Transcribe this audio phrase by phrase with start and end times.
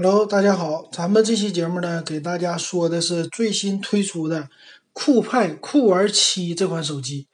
[0.00, 4.48] Hello，大家好，咱们这期节目呢，给大家说的是最新推出的
[4.92, 7.26] 酷派酷玩七这款手机。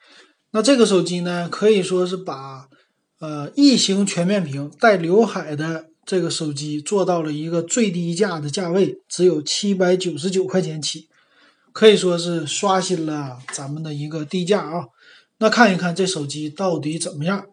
[0.51, 2.69] 那这个手机呢，可以说是把
[3.21, 11.11] 呃异形全面屏带刘海的这个手机做到了一个最低价的价位，只有七百九十九块钱起，
[11.75, 14.87] 可以说是刷新了咱们的一个低价啊。
[15.37, 17.45] 那看一看这手机到底怎么样？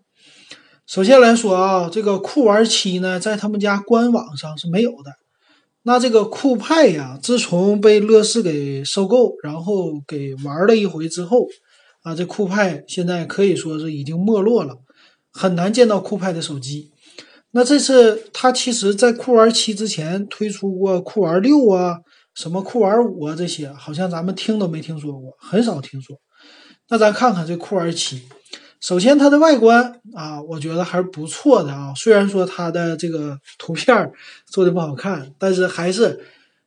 [0.92, 5.14] 首先来说啊，这个酷玩七呢，在他们家官网上是没有的。
[5.84, 11.48] 那这个酷派呀，自从被乐视给收购，然后给玩了一回之后，
[12.04, 14.80] 啊，这酷派现在可以说是已经没落了，
[15.32, 16.92] 很难见到酷派的手机。
[17.52, 22.00] 那这次它其实在酷玩七之前推出过酷玩六啊，
[22.36, 26.18] 什么酷玩五啊这些，好像咱们听都没听说过，很少听说。
[26.90, 28.24] 那咱看看这酷玩七。
[28.82, 31.94] 首先，它的外观啊，我觉得还是不错的啊。
[31.96, 34.12] 虽然说它的这个图片
[34.48, 36.20] 做的不好看，但是还是，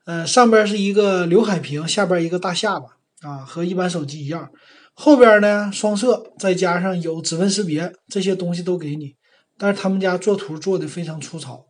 [0.07, 2.97] 呃，上边是一个刘海屏，下边一个大下巴
[3.29, 4.48] 啊，和一般手机一样。
[4.95, 9.17] 后边呢双摄，再加上有指纹识别，这些东西都给你。
[9.59, 11.67] 但是他们家做图做的非常粗糙。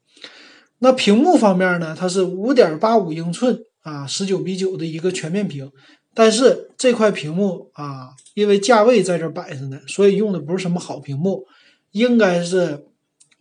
[0.81, 5.71] 那屏幕方面呢，它是五点八五英寸啊，十九比九的一个全面屏。
[6.15, 11.45] 但是这块屏幕啊，因为价位在这摆着呢，所以用的不是什么好屏幕，
[11.91, 12.87] 应该是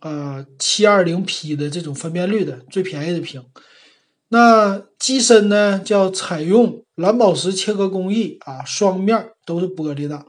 [0.00, 3.44] 呃七二零 P 的这种分辨率的最便宜的屏。
[4.28, 10.26] 那机身呢，叫采用蓝宝石切割工艺啊，双面都是玻璃的，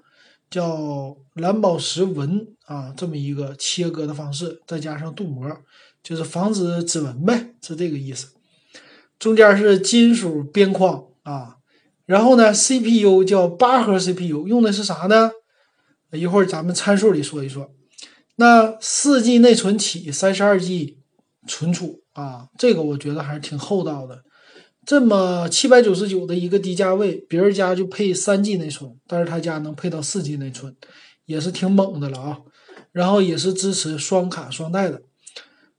[0.52, 5.50] 叫蓝宝石纹啊，这么一个切割的方式，再加上镀膜，
[6.04, 8.28] 就是防止指纹呗，是这个意思。
[9.18, 11.58] 中间是金属边框啊。
[12.06, 15.32] 然后呢，CPU 叫八核 CPU，用的是啥呢？
[16.12, 17.72] 一会儿咱们参数里说一说。
[18.36, 21.00] 那四 G 内存起，三十二 G
[21.48, 24.24] 存储啊，这个我觉得还是挺厚道的。
[24.86, 30.76] 这么七百九十九的一个低价位，别人家就配三 G 内存，但是他家能配到四 G 内存，
[31.26, 32.40] 也是挺猛的了啊。
[32.92, 35.02] 然后也是支持双卡双待的。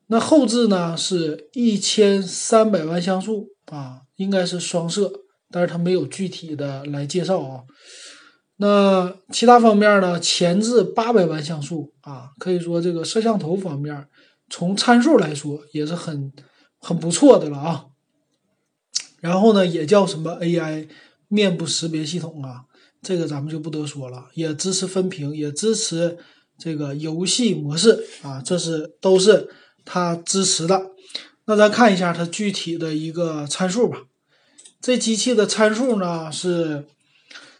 [0.08, 5.12] 那后置呢是一千三百万像素啊，应该是双摄。
[5.56, 7.62] 但是它没有具体的来介绍啊。
[8.58, 10.20] 那其他方面呢？
[10.20, 14.06] 前置八百万像素啊，可以说这个摄像头方面，
[14.50, 16.30] 从参数来说也是很
[16.78, 17.86] 很不错的了啊。
[19.22, 20.88] 然后呢，也叫什么 AI
[21.28, 22.64] 面部识别系统啊，
[23.00, 24.26] 这个咱们就不多说了。
[24.34, 26.18] 也支持分屏，也支持
[26.58, 29.48] 这个游戏模式啊，这是都是
[29.86, 30.82] 它支持的。
[31.46, 34.02] 那咱看一下它具体的一个参数吧。
[34.80, 36.84] 这机器的参数呢是，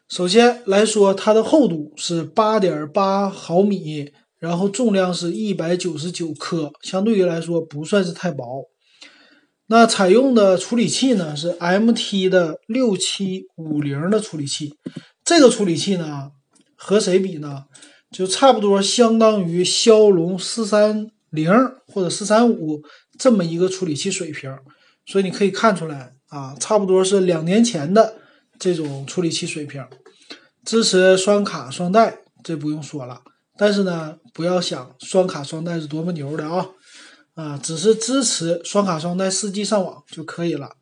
[0.08, 8.68] 首先来说，它的厚度是八点八毫米，然后重量是一百九十九克，相对于来说不算是太薄。
[9.68, 14.74] 那采用的处理器呢是 MT 的六七五零的处理器，
[15.24, 16.30] 这个处理器呢
[16.76, 17.64] 和谁比呢？
[18.12, 21.50] 就差不多相当于骁龙四三零
[21.88, 22.82] 或者四三五
[23.18, 24.56] 这么一个处理器水平，
[25.04, 26.15] 所以你可以看出来。
[26.36, 28.16] 啊，差不多是两年前的
[28.58, 29.82] 这种处理器水平，
[30.66, 33.22] 支持双卡双待，这不用说了。
[33.56, 36.68] 但是呢，不要想双卡双待是多么牛的啊，
[37.32, 40.72] 啊，只是支持双卡双待四 G 上网就可以了。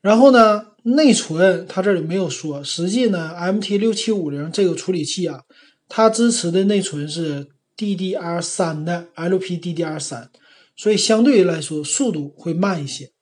[0.00, 5.42] 然后呢，内存它这里没有说，实际呢，MT 六七五零这个处理器啊，
[5.88, 7.46] 它支持的内存是
[7.76, 10.30] DDR 三的 LPDDR 三，
[10.76, 13.13] 所以相对来说速度会慢一些。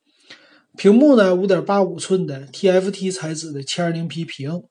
[0.77, 4.62] 屏幕呢，五点八五寸的 TFT 材质的七二零 P 屏，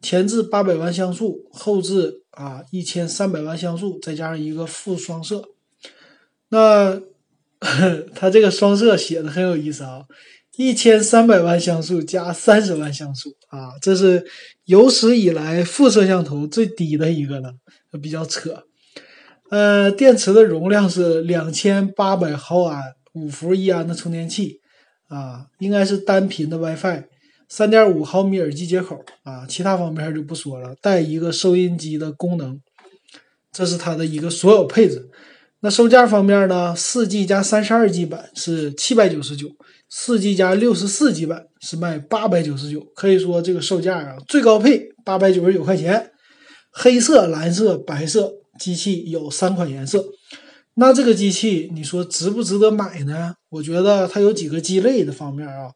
[0.00, 5.42] 前置八百万像素，后置啊一千三百万像素，再加上一个副双摄。
[6.50, 7.00] 那
[8.14, 10.04] 它这个双摄写的很有意思啊，
[10.56, 14.24] 一千三百万像素加三十万像素啊，这是
[14.64, 17.54] 有史以来副摄像头最低的一个了，
[18.00, 18.64] 比较扯。
[19.50, 24.60] 呃，电池的容量是两千八百毫安，五伏一安的充电器。
[25.10, 27.02] 啊，应该是单频的 WiFi，
[27.48, 32.58] 三点五毫米耳机接口啊，其他方面就不说了，带一个收音机的功能，
[33.52, 35.10] 这是它的一个所有配置。
[35.62, 39.48] 那售价方面呢，四 G 加三十二 G 版是七百九十九，
[39.90, 46.12] 四 G 加六十四 G 版是卖八百九十九，可以说这个售价啊，最高配八百九十九块钱，
[46.70, 50.02] 黑色、蓝色、白色，机器有三款颜色。
[50.76, 53.34] 那这个机器你说值不值得买呢？
[53.50, 55.72] 我觉得它有几个鸡肋的方面啊。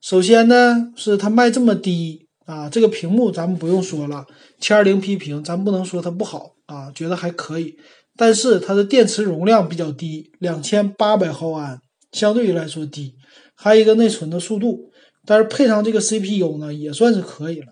[0.00, 4.24] 首先呢，是它卖这么低啊，这个屏幕咱们不用说了，
[4.60, 7.76] 七二零 P 屏，咱不能说它不好啊，觉得还可以。
[8.16, 11.80] 但是它的电池容量比较低，两千八百毫安
[12.12, 13.14] 相对于来说低，
[13.54, 14.90] 还有一个内存的速度，
[15.26, 17.66] 但是配上这个 CPU 呢，也算是可以了。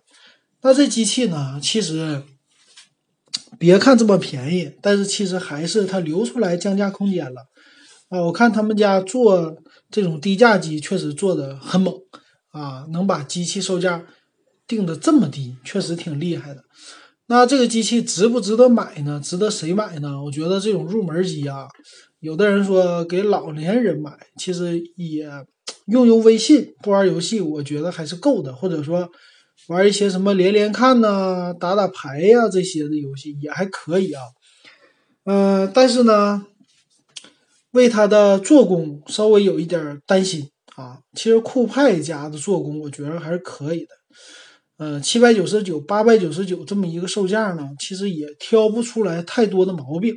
[0.63, 2.23] 那这机器呢，其实
[3.59, 7.47] 别看这么便宜，但是其实还是它留出来降价空间了
[8.09, 8.23] 啊！
[8.23, 9.57] 我看他们家做
[9.91, 11.95] 这种低价机，确实做的很猛
[12.53, 14.05] 啊，能把机器售价
[14.67, 16.63] 定的这么低，确实挺厉害的。
[17.29, 19.21] 那这个机器值不值得买呢？
[19.23, 20.23] 值得谁买呢？
[20.23, 21.67] 我觉得这种入门机啊，
[22.21, 25.29] 有的人说给老年人买，其实也
[25.87, 28.55] 用用微信不玩游戏，我觉得还是够的。
[28.55, 29.11] 或者说
[29.67, 34.23] 玩一些什么连连看呐、打打牌呀这些的游戏也还可以啊。
[35.25, 36.47] 嗯，但是呢，
[37.77, 40.99] 为它的做工稍微有一点担心啊。
[41.15, 43.89] 其实酷派家的做工，我觉得还是可以的。
[44.79, 50.15] 呃，七百九十九、八百九十九这么一个售价呢，其实也挑不出来太多的毛病，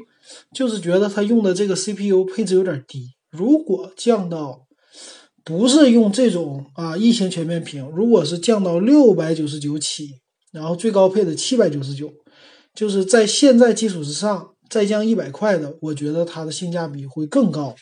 [0.53, 3.11] 就是觉得它用的这个 CPU 配置有点低。
[3.29, 4.65] 如果降到
[5.45, 10.09] 不是用这种啊异形全面屏，如果是降到六百九十九起，
[10.51, 12.11] 然后最高配的七百九十九，
[12.73, 17.75] 就是在现在基础之上再降一百块的，我觉得它的性价比会更高。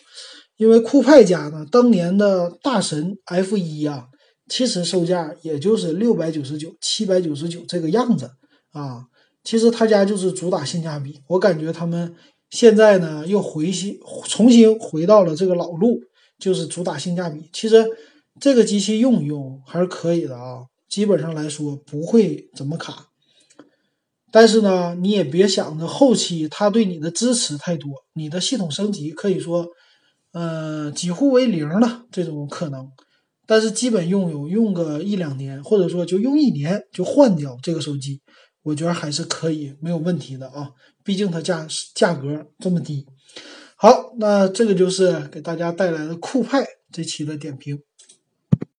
[0.55, 4.07] 因为酷派家呢，当年的大神 F 一呀。
[4.49, 8.31] 其实售价也就是六百九十九、七百九十九这个样子
[8.71, 9.03] 啊。
[9.43, 12.15] 其实他家就是主打性价比，我感觉他们
[12.49, 15.99] 现在呢又回新，重新回到了这个老路，
[16.39, 17.49] 就是主打性价比。
[17.51, 17.85] 其实
[18.39, 23.07] 这个机器用一用还是可以的啊，基本上来说不会怎么卡。
[24.31, 29.67] 但是呢，你也别想着后期它对你的支持太多，你的系统升级可以说，
[30.33, 32.91] 呃，几乎为零了这种可能。
[33.45, 38.21] 但是基本用有用个一两年，或者说就用一年就换掉这个手机，
[38.63, 40.71] 我觉得还是可以没有问题的啊。
[41.05, 41.65] 毕竟它价
[41.95, 43.05] 价格这么低。
[43.77, 47.79] 好，那这个就是给大家带来的酷派这期的点评。